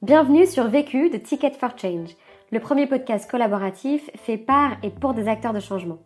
[0.00, 2.10] Bienvenue sur Vécu de Ticket for Change,
[2.52, 5.98] le premier podcast collaboratif fait par et pour des acteurs de changement.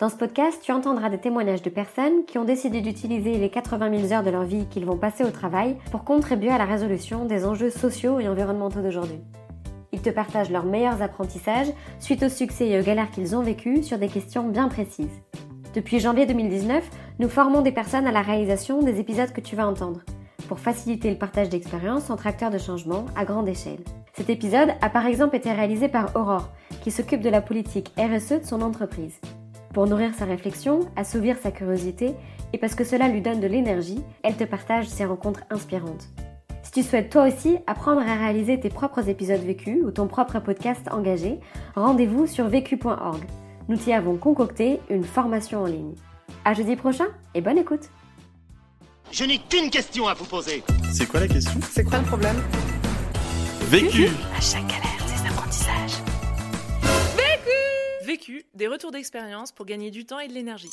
[0.00, 4.00] Dans ce podcast, tu entendras des témoignages de personnes qui ont décidé d'utiliser les 80
[4.00, 7.24] 000 heures de leur vie qu'ils vont passer au travail pour contribuer à la résolution
[7.24, 9.20] des enjeux sociaux et environnementaux d'aujourd'hui.
[9.92, 13.84] Ils te partagent leurs meilleurs apprentissages suite au succès et aux galères qu'ils ont vécues
[13.84, 15.22] sur des questions bien précises.
[15.72, 16.82] Depuis janvier 2019,
[17.20, 20.00] nous formons des personnes à la réalisation des épisodes que tu vas entendre
[20.48, 23.80] pour faciliter le partage d'expériences entre acteurs de changement à grande échelle.
[24.12, 26.50] Cet épisode a par exemple été réalisé par Aurore,
[26.82, 29.20] qui s'occupe de la politique RSE de son entreprise.
[29.72, 32.14] Pour nourrir sa réflexion, assouvir sa curiosité
[32.52, 36.08] et parce que cela lui donne de l'énergie, elle te partage ses rencontres inspirantes.
[36.62, 40.38] Si tu souhaites toi aussi apprendre à réaliser tes propres épisodes vécus ou ton propre
[40.38, 41.40] podcast engagé,
[41.74, 43.24] rendez-vous sur vécu.org.
[43.68, 45.94] Nous t'y avons concocté une formation en ligne.
[46.44, 47.90] À jeudi prochain et bonne écoute
[49.14, 50.64] je n'ai qu'une question à vous poser.
[50.92, 51.52] C'est quoi la question?
[51.70, 52.42] C'est quoi le problème?
[53.68, 56.02] Vécu À chaque galère, des apprentissages.
[57.16, 60.70] Vécu Vécu, des retours d'expérience pour gagner du temps et de l'énergie.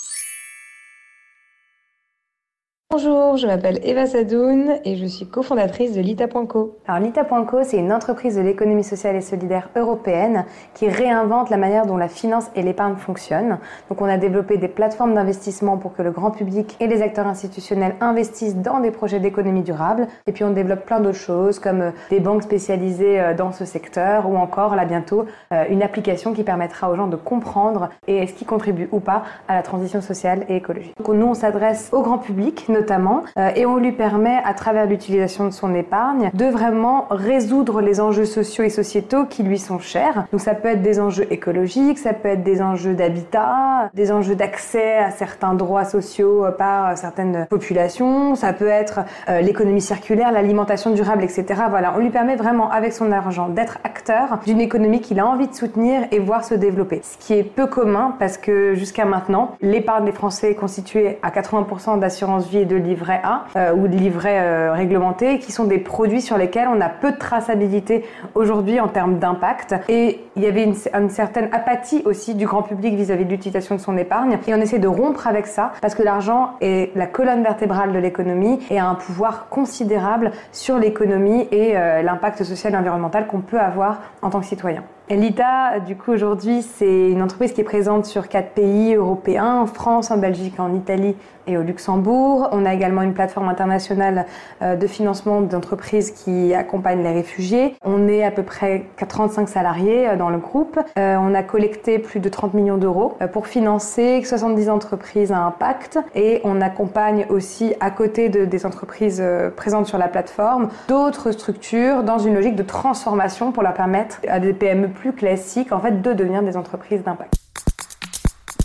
[2.92, 6.78] Bonjour, je m'appelle Eva Sadoun et je suis cofondatrice de Lita.co.
[6.86, 11.86] Alors Lita.co, c'est une entreprise de l'économie sociale et solidaire européenne qui réinvente la manière
[11.86, 13.59] dont la finance et l'épargne fonctionnent.
[13.88, 17.28] Donc on a développé des plateformes d'investissement pour que le grand public et les acteurs
[17.28, 20.09] institutionnels investissent dans des projets d'économie durable.
[20.28, 23.64] Et puis on développe plein d'autres choses comme euh, des banques spécialisées euh, dans ce
[23.64, 28.17] secteur ou encore là bientôt euh, une application qui permettra aux gens de comprendre et
[28.17, 30.94] est-ce qu'ils contribuent ou pas à la transition sociale et écologique.
[30.98, 34.88] Donc nous on s'adresse au grand public, notamment, euh, et on lui permet, à travers
[34.88, 39.78] l'utilisation de son épargne, de vraiment résoudre les enjeux sociaux et sociétaux qui lui sont
[39.78, 40.26] chers.
[40.32, 44.36] Donc ça peut être des enjeux écologiques, ça peut être des enjeux d'habitat, des enjeux
[44.36, 50.32] d'accès à certains droits sociaux euh, par certaines populations, ça peut être euh, l'économie circulaire,
[50.32, 51.45] l'alimentation durable, etc.
[51.70, 55.48] Voilà, on lui permet vraiment, avec son argent, d'être acteur d'une économie qu'il a envie
[55.48, 57.02] de soutenir et voir se développer.
[57.04, 61.30] Ce qui est peu commun parce que jusqu'à maintenant, l'épargne des Français est constituée à
[61.30, 65.65] 80% d'assurance vie et de livret A euh, ou de livret euh, réglementé, qui sont
[65.65, 68.05] des produits sur lesquels on a peu de traçabilité
[68.36, 69.76] aujourd'hui en termes d'impact.
[69.89, 73.81] Et il y avait une, certaine apathie aussi du grand public vis-à-vis de l'utilisation de
[73.81, 74.37] son épargne.
[74.48, 77.99] Et on essaie de rompre avec ça parce que l'argent est la colonne vertébrale de
[77.99, 83.42] l'économie et a un pouvoir considérable sur l'économie et euh, l'impact social et environnemental qu'on
[83.42, 84.83] peut avoir en tant que citoyen.
[85.11, 89.66] Elita, du coup, aujourd'hui, c'est une entreprise qui est présente sur quatre pays européens, en
[89.66, 91.17] France, en Belgique, en Italie
[91.48, 92.48] et au Luxembourg.
[92.52, 94.26] On a également une plateforme internationale
[94.61, 97.76] euh, de financement d'entreprises qui accompagne les réfugiés.
[97.83, 100.80] On est à peu près 35 salariés euh, dans le groupe.
[100.98, 105.99] Euh, on a collecté plus de 30 millions d'euros pour financer 70 entreprises à impact
[106.16, 109.23] et on accompagne aussi à côté de, des entreprises
[109.55, 114.39] présentes sur la plateforme d'autres structures dans une logique de transformation pour leur permettre à
[114.39, 117.34] des PME plus classiques en fait de devenir des entreprises d'impact.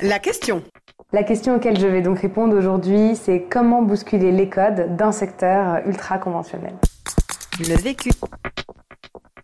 [0.03, 0.63] La question.
[1.13, 5.81] La question auquel je vais donc répondre aujourd'hui, c'est comment bousculer les codes d'un secteur
[5.87, 6.75] ultra conventionnel.
[7.61, 8.11] Le vécu.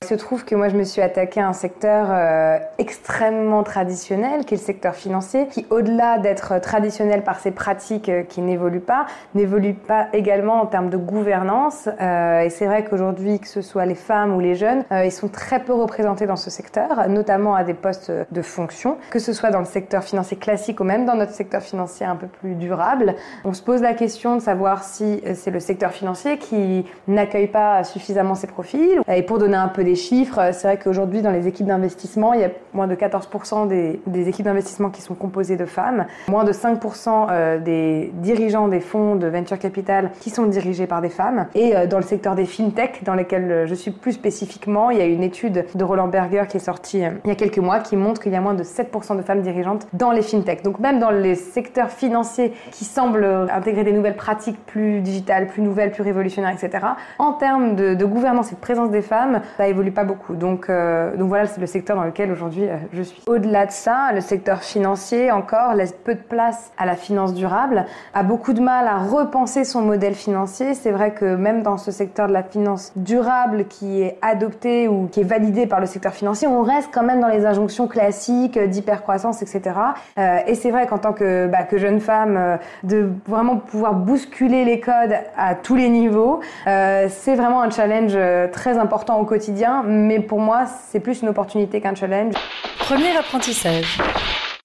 [0.03, 4.45] Il se trouve que moi je me suis attaqué à un secteur euh, extrêmement traditionnel
[4.45, 8.81] qui est le secteur financier qui au-delà d'être traditionnel par ses pratiques euh, qui n'évoluent
[8.81, 13.63] pas, n'évolue pas également en termes de gouvernance euh, et c'est vrai qu'aujourd'hui que ce
[13.63, 17.55] soit les femmes ou les jeunes, ils sont très peu représentés dans ce secteur, notamment
[17.55, 21.07] à des postes de fonction, que ce soit dans le secteur financier classique ou même
[21.07, 23.15] dans notre secteur financier un peu plus durable.
[23.45, 27.85] On se pose la question de savoir si c'est le secteur financier qui n'accueille pas
[27.85, 31.49] suffisamment ses profils et pour donner un peu des chiffres, c'est vrai qu'aujourd'hui, dans les
[31.49, 35.65] équipes d'investissement, il y a moins de 14% des, équipes d'investissement qui sont composées de
[35.65, 40.87] femmes, moins de 5% euh, des dirigeants des fonds de venture capital qui sont dirigés
[40.87, 41.47] par des femmes.
[41.55, 45.01] Et euh, dans le secteur des fintech, dans lesquels je suis plus spécifiquement, il y
[45.01, 47.81] a une étude de Roland Berger qui est sortie euh, il y a quelques mois
[47.81, 50.63] qui montre qu'il y a moins de 7% de femmes dirigeantes dans les fintech.
[50.63, 55.63] Donc même dans les secteurs financiers qui semblent intégrer des nouvelles pratiques plus digitales, plus
[55.63, 56.87] nouvelles, plus révolutionnaires, etc.,
[57.19, 60.35] en termes de, gouvernance et de présence des femmes, ça évolue pas beaucoup.
[60.35, 63.23] Donc, euh, donc voilà, c'est le secteur dans lequel aujourd'hui euh, je suis.
[63.27, 67.87] Au-delà de ça, le secteur financier encore laisse peu de place à la finance durable,
[68.15, 70.75] a beaucoup de mal à repenser son modèle financier.
[70.75, 75.09] C'est vrai que même dans ce secteur de la finance durable qui est adopté ou
[75.11, 78.59] qui est validé par le secteur financier, on reste quand même dans les injonctions classiques
[78.59, 79.77] d'hypercroissance, etc.
[80.19, 83.95] Euh, et c'est vrai qu'en tant que, bah, que jeune femme, euh, de vraiment pouvoir
[83.95, 89.19] bousculer les codes à tous les niveaux, euh, c'est vraiment un challenge euh, très important
[89.21, 92.35] au quotidien mais pour moi, c'est plus une opportunité qu'un challenge.
[92.79, 93.99] Premier apprentissage.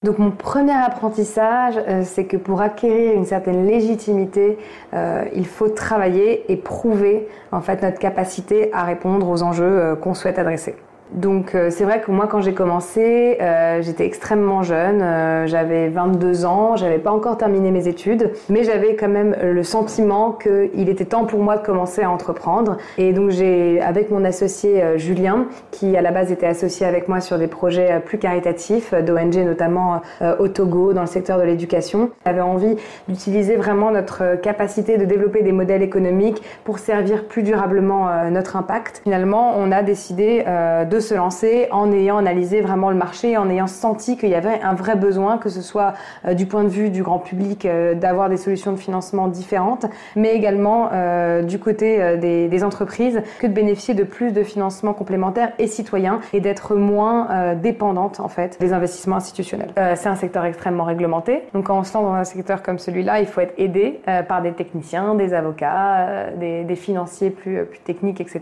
[0.04, 4.57] Donc mon premier apprentissage, euh, c'est que pour acquérir une certaine légitimité,
[4.94, 9.95] euh, il faut travailler et prouver en fait notre capacité à répondre aux enjeux euh,
[9.95, 10.75] qu'on souhaite adresser.
[11.13, 15.88] Donc euh, c'est vrai que moi quand j'ai commencé, euh, j'étais extrêmement jeune, euh, j'avais
[15.88, 20.89] 22 ans, j'avais pas encore terminé mes études, mais j'avais quand même le sentiment qu'il
[20.89, 22.77] était temps pour moi de commencer à entreprendre.
[22.98, 27.21] Et donc j'ai, avec mon associé Julien, qui à la base était associé avec moi
[27.21, 30.01] sur des projets plus caritatifs, d'ONG notamment
[30.39, 32.75] au Togo, dans le secteur de l'éducation, j'avais envie
[33.07, 39.01] d'utiliser vraiment notre capacité de développer des modèles économiques pour servir plus durablement notre impact.
[39.03, 40.44] Finalement, on a décidé
[40.89, 44.62] de se lancer en ayant analysé vraiment le marché, en ayant senti qu'il y avait
[44.62, 45.94] un vrai besoin, que ce soit
[46.26, 49.86] euh, du point de vue du grand public, euh, d'avoir des solutions de financement différentes,
[50.16, 55.52] mais également euh, du côté des, entreprises, que de bénéficier de plus de financements complémentaires
[55.60, 59.70] et citoyens et d'être moins dépendante en fait des investissements institutionnels.
[59.96, 63.20] C'est un secteur extrêmement réglementé, donc quand on se lance dans un secteur comme celui-là,
[63.20, 68.20] il faut être aidé par des techniciens, des avocats, des, des, financiers plus, plus techniques,
[68.20, 68.42] etc.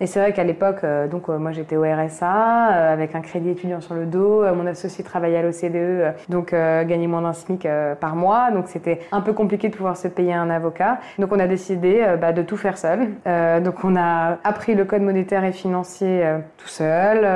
[0.00, 3.80] Et c'est vrai qu'à l'époque, donc moi j'étais au RSA, euh, avec un crédit étudiant
[3.80, 4.42] sur le dos.
[4.42, 7.66] Euh, mon associé travaillait à l'OCDE, euh, donc gagnait moins d'un SMIC
[8.00, 8.50] par mois.
[8.50, 10.98] Donc c'était un peu compliqué de pouvoir se payer un avocat.
[11.18, 13.08] Donc on a décidé bah, de tout faire seul.
[13.62, 16.24] donc on a appris le code monétaire et financier
[16.56, 17.26] tout seul.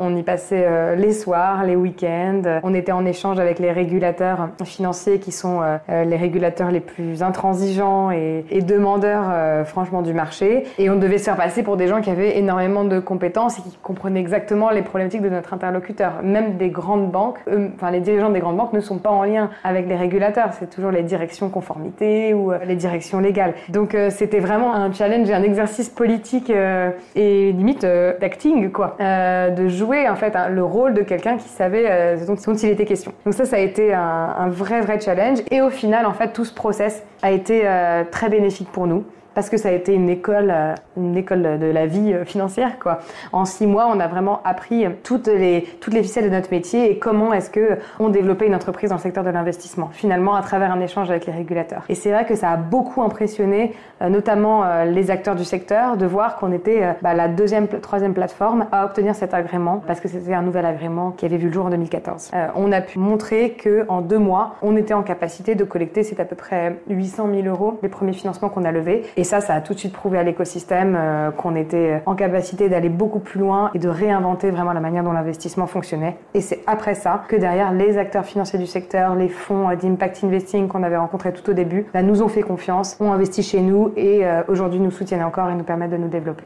[0.00, 2.60] on y passait les soirs, les week-ends.
[2.62, 8.10] On était en échange avec les régulateurs financiers qui sont les régulateurs les plus intransigeants
[8.10, 10.64] et, et demandeurs franchement du marché.
[10.78, 13.62] Et on devait se faire passer pour des gens qui avaient énormément de compétences et
[13.62, 16.20] qui comprenait exactement les problématiques de notre interlocuteur.
[16.22, 17.38] Même des grandes banques,
[17.74, 20.50] enfin les dirigeants des grandes banques ne sont pas en lien avec les régulateurs.
[20.52, 23.54] C'est toujours les directions conformité ou euh, les directions légales.
[23.70, 27.86] Donc euh, c'était vraiment un challenge et un exercice politique euh, et limite
[28.20, 32.68] d'acting quoi, de jouer en fait le rôle de quelqu'un qui savait dont, dont, il
[32.68, 33.12] était question.
[33.24, 35.38] Donc ça, ça a été un, un, vrai vrai challenge.
[35.50, 37.62] Et au final, en fait, tout ce process a été
[38.10, 39.04] très bénéfique pour nous
[39.38, 42.80] parce que ça a été une école, euh, une école de la vie euh, financière.
[42.80, 42.98] Quoi.
[43.32, 46.90] En six mois, on a vraiment appris toutes les, toutes les ficelles de notre métier
[46.90, 50.42] et comment est-ce que on développait une entreprise dans le secteur de l'investissement, finalement à
[50.42, 51.84] travers un échange avec les régulateurs.
[51.88, 56.04] Et c'est vrai que ça a beaucoup impressionné, euh, notamment les acteurs du secteur, de
[56.04, 60.34] voir qu'on était bah, la deuxième, troisième plateforme à obtenir cet agrément, parce que c'était
[60.34, 62.32] un nouvel agrément qui avait vu le jour en 2014.
[62.56, 66.18] on a pu montrer que en deux mois, on était en capacité de collecter, c'est
[66.18, 69.04] à peu près 800 000 euros les premiers financements qu'on a levés.
[69.28, 72.88] Ça, ça a tout de suite prouvé à l'écosystème euh, qu'on était en capacité d'aller
[72.88, 76.16] beaucoup plus loin et de réinventer vraiment la manière dont l'investissement fonctionnait.
[76.32, 80.24] Et c'est après ça que derrière les acteurs financiers du secteur, les fonds euh, d'impact
[80.24, 83.60] investing qu'on avait rencontrés tout au début, bah, nous ont fait confiance, ont investi chez
[83.60, 86.44] nous et euh, aujourd'hui nous soutiennent encore et nous permettent de nous développer.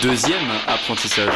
[0.00, 1.34] Deuxième apprentissage.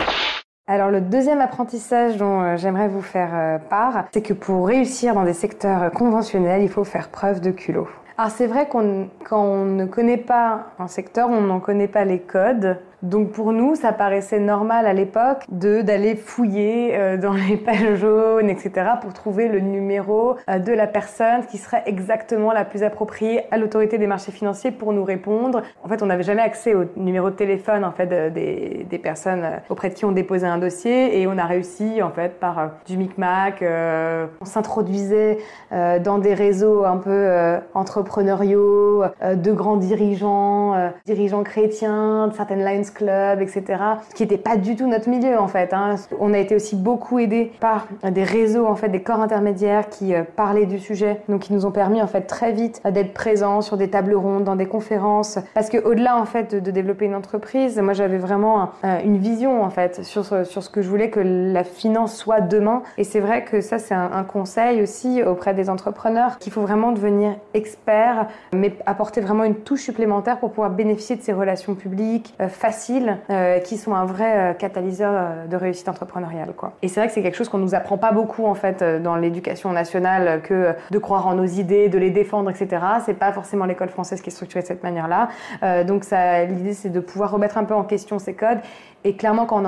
[0.69, 5.33] Alors le deuxième apprentissage dont j'aimerais vous faire part, c'est que pour réussir dans des
[5.33, 7.89] secteurs conventionnels, il faut faire preuve de culot.
[8.19, 12.05] Alors c'est vrai qu'on quand on ne connaît pas un secteur, on n'en connaît pas
[12.05, 12.79] les codes.
[13.03, 17.97] Donc pour nous, ça paraissait normal à l'époque de d'aller fouiller euh, dans les pages
[17.97, 22.83] jaunes, etc., pour trouver le numéro euh, de la personne qui serait exactement la plus
[22.83, 25.63] appropriée à l'autorité des marchés financiers pour nous répondre.
[25.85, 29.45] En fait, on n'avait jamais accès au numéro de téléphone en fait des, des personnes
[29.45, 32.71] euh, auprès de qui on déposait un dossier, et on a réussi en fait par
[32.87, 33.63] du micmac.
[33.63, 35.39] on s'introduisait
[35.71, 43.41] dans des réseaux un peu entrepreneuriaux, de grands dirigeants, dirigeants chrétiens, de certaines lines Club,
[43.41, 43.65] etc.
[44.15, 45.73] Qui n'était pas du tout notre milieu en fait.
[45.73, 45.97] Hein.
[46.21, 50.15] On a été aussi beaucoup aidé par des réseaux en fait, des corps intermédiaires qui
[50.15, 53.15] euh, parlaient du sujet, donc qui nous ont permis en fait très vite euh, d'être
[53.15, 57.07] présents sur des tables rondes, dans des conférences, parce que au-delà en fait de, développer
[57.07, 60.89] une entreprise, moi j'avais vraiment euh, une vision en fait sur sur ce que je
[60.89, 62.83] voulais que la finance soit demain.
[62.99, 66.93] Et c'est vrai que ça c'est un, conseil aussi auprès des entrepreneurs qu'il faut vraiment
[66.93, 72.35] devenir expert, mais apporter vraiment une touche supplémentaire pour pouvoir bénéficier de ces relations publiques
[72.49, 72.76] faciles
[73.31, 76.53] euh, qui sont un vrai euh, catalyseur euh, de réussite entrepreneuriale.
[76.57, 76.73] Quoi.
[76.83, 79.17] Et c'est vrai que c'est quelque chose qu'on nous apprend pas beaucoup en fait dans
[79.17, 82.83] l'éducation nationale que de croire en nos idées, de les défendre, etc.
[83.05, 85.29] C'est pas forcément l'école française qui est structurée de cette manière-là.
[85.85, 88.59] donc l'idée c'est de pouvoir remettre un peu en question ces codes.
[89.05, 89.63] Et clairement, quand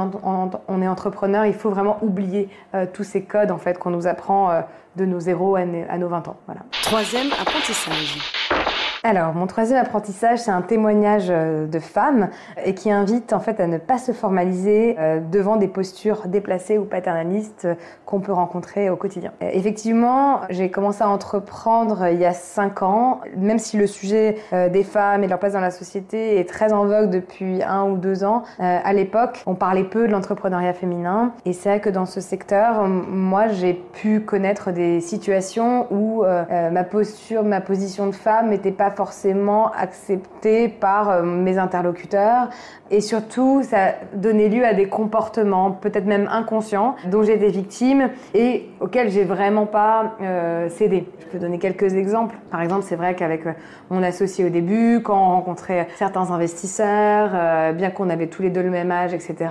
[0.69, 2.49] on, est entrepreneur, il faut vraiment oublier
[2.93, 4.62] tous ces codes en fait qu'on nous apprend
[4.97, 6.37] de nos zéros à, nos 20 ans.
[6.47, 6.62] Voilà.
[6.83, 8.19] Troisième apprentissage.
[9.05, 12.31] Alors, mon troisième apprentissage, c'est un témoignage euh, de femme
[12.64, 16.78] et qui invite en fait à ne pas se formaliser euh, devant des postures déplacées
[16.78, 17.75] ou paternalistes euh,
[18.07, 19.31] qu'on peut rencontrer au quotidien.
[19.40, 24.83] Effectivement, j'ai commencé à entreprendre il y a cinq ans, même si le sujet des
[24.83, 27.99] femmes et de leur place dans la société est très en vogue depuis un ou
[27.99, 28.45] deux ans.
[28.59, 32.87] À l'époque, on parlait peu de l'entrepreneuriat féminin et c'est vrai que dans ce secteur,
[32.88, 38.88] moi, j'ai pu connaître des situations où ma posture, ma position de femme n'était pas
[38.90, 42.49] forcément accepté par euh, mes interlocuteurs.
[42.90, 48.11] Et surtout, ça donné lieu à des comportements, peut-être même inconscients, dont j'ai été victime
[48.35, 51.07] et auxquels j'ai vraiment pas euh, cédé.
[51.21, 52.37] Je peux donner quelques exemples.
[52.50, 53.52] Par exemple, c'est vrai qu'avec euh,
[53.90, 58.62] mon associé au début, quand on rencontrait certains investisseurs, bien qu'on avait tous les deux
[58.62, 59.50] le même âge, etc.,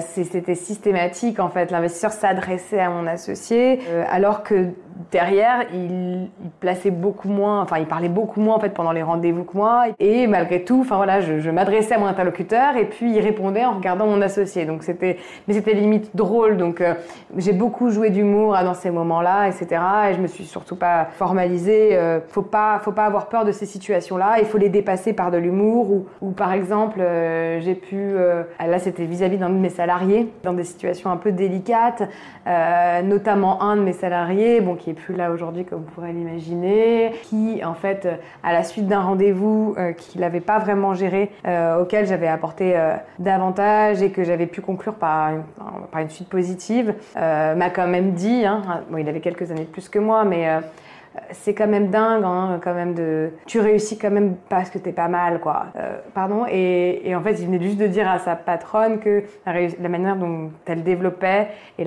[0.00, 1.70] c'était systématique en fait.
[1.70, 4.66] L'investisseur s'adressait à mon associé, alors que
[5.10, 6.28] derrière, il,
[6.60, 9.86] plaçait beaucoup moins, enfin, il parlait beaucoup moins en fait pendant les rendez-vous que moi.
[9.98, 13.72] Et malgré tout, enfin voilà, je, m'adressais à mon interlocuteur et puis il répondait en
[13.72, 14.64] regardant mon associé.
[14.64, 15.16] Donc c'était,
[15.48, 16.56] mais c'était limite drôle.
[16.56, 16.94] Donc euh,
[17.36, 19.80] j'ai beaucoup joué d'humour dans ces moments-là, etc.
[20.10, 21.96] Et je me suis surtout pas formalisée.
[21.96, 24.36] Euh, faut pas, faut pas avoir peur de ces situations-là.
[24.40, 28.42] Il faut les dépasser par de l'humour ou, ou par exemple, euh, j'ai pu, euh,
[28.58, 32.02] là c'était vis-à-vis d'un de mes salariés dans des situations un peu délicates,
[33.04, 37.64] notamment un de mes salariés, bon qui plus là aujourd'hui comme vous pourrez l'imaginer, qui
[37.64, 38.08] en fait
[38.42, 42.76] à la suite d'un rendez-vous euh, qu'il n'avait pas vraiment géré, euh, auquel j'avais apporté
[42.76, 45.32] euh, davantage et que j'avais pu conclure par
[45.94, 48.62] une, suite positive, m'a quand même dit, hein,
[48.96, 50.48] il avait quelques années de plus que moi, mais
[51.30, 53.30] c'est quand même dingue, hein, quand même de.
[53.46, 55.66] Tu réussis quand même parce que t'es pas mal, quoi.
[55.76, 56.44] Euh, pardon.
[56.50, 60.50] Et, en fait, il venait juste de dire à sa patronne que la, manière dont
[60.66, 61.48] elle développait
[61.78, 61.84] et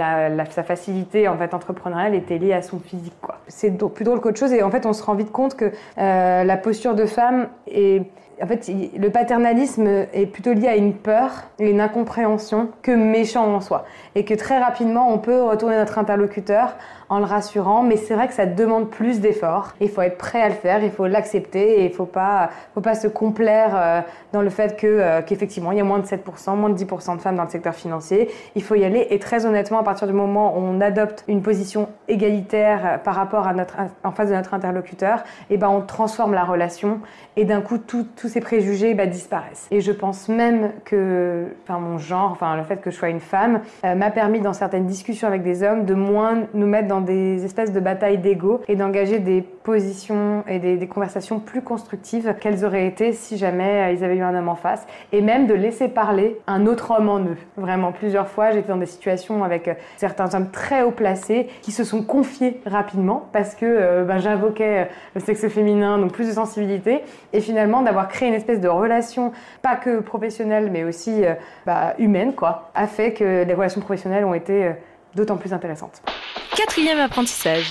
[0.50, 3.14] sa facilité en fait entrepreneuriale était liée à son physique.
[3.48, 4.54] C'est plus drôle qu'autre chose.
[4.54, 8.04] Et en fait, on se rend vite compte que euh, la posture de femme est
[8.42, 13.54] en fait, le paternalisme est plutôt lié à une peur et une incompréhension que méchant
[13.54, 13.86] en soi.
[14.16, 16.76] Et que très rapidement, on peut retourner notre interlocuteur
[17.14, 19.76] en le rassurant, mais c'est vrai que ça demande plus d'efforts.
[19.80, 22.82] Il faut être prêt à le faire, il faut l'accepter et il faut pas, faut
[22.82, 24.02] pas se complaire euh,
[24.32, 27.18] dans le fait que euh, qu'effectivement il y a moins de 7%, moins de 10%
[27.18, 28.32] de femmes dans le secteur financier.
[28.56, 31.44] Il faut y aller et très honnêtement, à partir du moment où on adopte une
[31.44, 35.20] position égalitaire euh, par rapport à notre, en face de notre interlocuteur,
[35.52, 37.00] et eh ben on transforme la relation
[37.36, 39.68] et d'un coup tous ces préjugés bah, disparaissent.
[39.70, 43.20] Et je pense même que, enfin mon genre, enfin le fait que je sois une
[43.20, 47.46] femme m'a permis dans certaines discussions avec des hommes de moins nous mettre dans des
[47.46, 52.86] espèces de batailles d'ego et d'engager des positions et des, conversations plus constructives qu'elles auraient
[52.86, 54.86] été si jamais euh, ils avaient eu un homme en face.
[55.12, 57.38] Et même de laisser parler un autre homme en eux.
[57.58, 61.72] Vraiment, plusieurs fois, j'étais dans des situations avec euh, certains hommes très haut placés qui
[61.72, 66.34] se sont confiés rapidement parce que euh, ben, j'invoquais le sexe féminin, donc plus de
[66.34, 67.02] sensibilité.
[67.32, 69.32] Et finalement, d'avoir créé une espèce de relation,
[69.62, 71.24] pas que professionnelle, mais aussi
[71.66, 74.74] bah, humaine, quoi, a fait que les relations professionnelles ont été
[75.16, 76.02] d'autant plus intéressantes.
[76.56, 77.70] Quatrième apprentissage.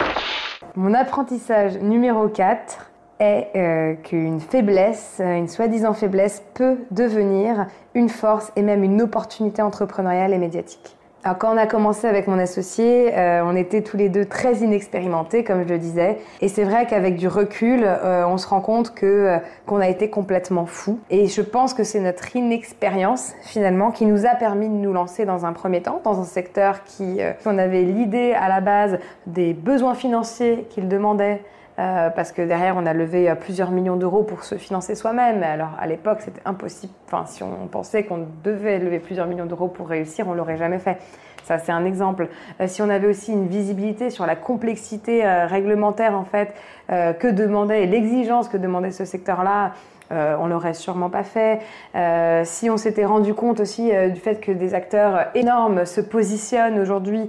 [0.76, 8.50] Mon apprentissage numéro 4 est euh, qu'une faiblesse, une soi-disant faiblesse, peut devenir une force
[8.56, 10.96] et même une opportunité entrepreneuriale et médiatique.
[11.24, 14.56] Alors quand on a commencé avec mon associé, euh, on était tous les deux très
[14.56, 16.18] inexpérimentés, comme je le disais.
[16.40, 19.86] Et c'est vrai qu'avec du recul, euh, on se rend compte que euh, qu'on a
[19.86, 20.98] été complètement fou.
[21.10, 25.24] Et je pense que c'est notre inexpérience finalement qui nous a permis de nous lancer
[25.24, 28.98] dans un premier temps dans un secteur qui, on avait l'idée à la base
[29.28, 31.40] des besoins financiers qu'il demandait
[31.78, 35.42] euh, parce que derrière, on a levé euh, plusieurs millions d'euros pour se financer soi-même.
[35.42, 36.92] Alors, à l'époque, c'était impossible.
[37.06, 40.78] Enfin, si on pensait qu'on devait lever plusieurs millions d'euros pour réussir, on l'aurait jamais
[40.78, 40.98] fait.
[41.44, 42.28] Ça, c'est un exemple.
[42.60, 46.54] Euh, si on avait aussi une visibilité sur la complexité réglementaire, en fait,
[46.88, 49.72] que demandait et l'exigence que demandait ce secteur-là,
[50.10, 51.60] euh, on l'aurait sûrement pas fait.
[51.94, 56.00] Euh, si on s'était rendu compte aussi euh, du fait que des acteurs énormes se
[56.00, 57.28] positionnent aujourd'hui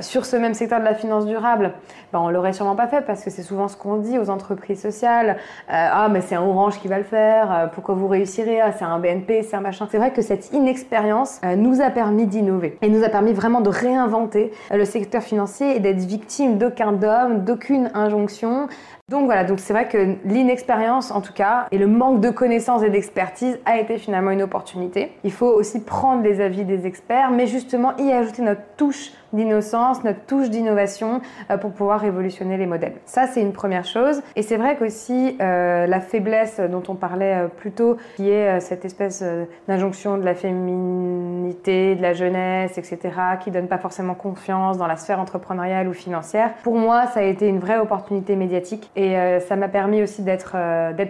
[0.00, 1.72] sur ce même secteur de la finance durable,
[2.12, 4.80] ben on l'aurait sûrement pas fait parce que c'est souvent ce qu'on dit aux entreprises
[4.80, 5.36] sociales.
[5.68, 7.70] ah mais c'est un Orange qui va le faire.
[7.74, 9.86] pourquoi vous réussirez ah, C'est un BNP, c'est un machin.
[9.90, 13.70] C'est vrai que cette inexpérience nous a permis d'innover et nous a permis vraiment de
[13.70, 18.68] réinventer le secteur financier et d'être victime d'aucun dogme, d'aucune injonction.
[19.08, 22.82] Donc voilà, donc c'est vrai que l'inexpérience en tout cas et le manque de connaissances
[22.82, 25.12] et d'expertise a été finalement une opportunité.
[25.24, 30.04] Il faut aussi prendre les avis des experts, mais justement y ajouter notre touche d'innocence,
[30.04, 31.20] notre touche d'innovation
[31.50, 32.94] euh, pour pouvoir révolutionner les modèles.
[33.04, 34.22] Ça, c'est une première chose.
[34.36, 38.60] Et c'est vrai qu'aussi euh, la faiblesse dont on parlait euh, plus tôt, qui est
[38.60, 39.22] cette espèce
[39.66, 42.98] d'injonction de la féminité de la jeunesse, etc.,
[43.40, 46.54] qui donnent pas forcément confiance dans la sphère entrepreneuriale ou financière.
[46.62, 50.56] Pour moi, ça a été une vraie opportunité médiatique et ça m'a permis aussi d'être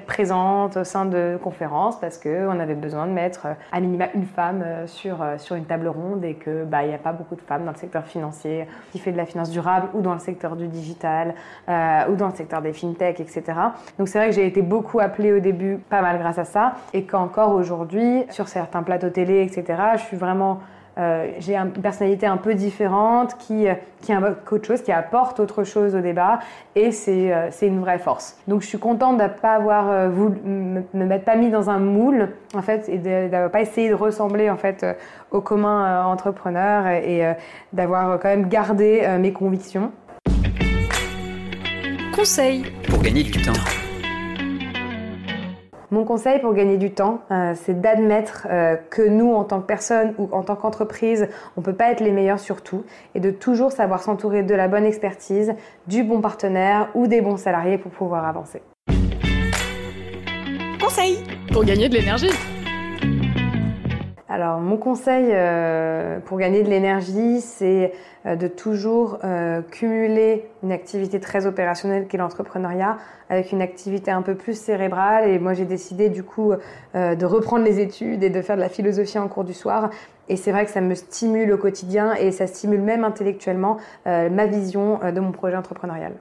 [0.07, 4.27] présente au sein de conférences parce que on avait besoin de mettre à minima une
[4.27, 5.23] femme sur
[5.55, 8.05] une table ronde et que bah n'y a pas beaucoup de femmes dans le secteur
[8.09, 11.35] financier qui fait de la finance durable ou dans le secteur du digital
[11.69, 13.43] ou dans le secteur des fintech, etc.
[13.99, 16.75] Donc c'est vrai que j'ai été beaucoup appelée au début, pas mal grâce à ça,
[16.93, 20.61] et qu'encore aujourd'hui, sur certains plateaux télé, etc., je suis vraiment
[20.99, 25.39] euh, j'ai une personnalité un peu différente qui, euh, qui invoque autre chose, qui apporte
[25.39, 26.41] autre chose au débat
[26.75, 28.37] et c'est euh, une vraie force.
[28.49, 31.79] Donc je suis contente de ne pas avoir voulu, me, m'être pas mis dans un
[31.79, 34.85] moule en fait et d'avoir pas essayé de ressembler en fait
[35.31, 37.33] au commun entrepreneur et, et
[37.73, 39.93] d'avoir quand même gardé mes convictions.
[42.15, 43.53] Conseil pour gagner du temps.
[45.91, 49.67] Mon conseil pour gagner du temps, euh, c'est d'admettre euh, que nous, en tant que
[49.67, 53.21] personne ou en tant qu'entreprise, on ne peut pas être les meilleurs sur tout et
[53.21, 55.55] de toujours savoir s'entourer de la bonne expertise,
[55.87, 58.61] du bon partenaire ou des bons salariés pour pouvoir avancer.
[60.79, 61.21] Conseil
[61.53, 62.58] pour gagner de l'énergie.
[64.31, 67.93] Alors mon conseil euh, pour gagner de l'énergie, c'est
[68.27, 72.99] euh, de toujours euh, cumuler une activité très opérationnelle qu'est l'entrepreneuriat
[73.31, 75.31] avec une activité un peu plus cérébrale.
[75.31, 76.53] Et moi j'ai décidé du coup
[76.95, 79.91] de reprendre les études et de faire de la philosophie en cours du soir.
[80.29, 84.47] Et c'est vrai que ça me stimule au quotidien et ça stimule même intellectuellement ma
[84.47, 86.15] vision de mon projet entrepreneurial.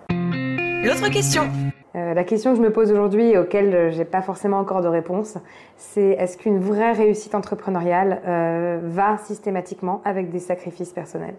[0.83, 1.49] L'autre question
[1.97, 4.87] euh, la question que je me pose aujourd'hui et auquel j'ai pas forcément encore de
[4.87, 5.37] réponse,
[5.77, 11.35] c'est est-ce qu'une vraie réussite entrepreneuriale euh, va systématiquement avec des sacrifices personnels?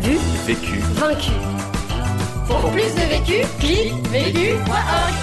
[0.00, 1.32] Vu, vécu, vaincu.
[2.46, 5.14] Pour plus de vécu, clique vécu.org.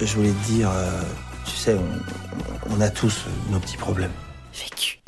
[0.00, 1.02] Je voulais te dire, euh,
[1.44, 4.12] tu sais, on, on a tous nos petits problèmes.
[4.54, 5.00] Vécu.